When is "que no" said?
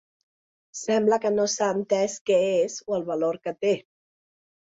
1.25-1.45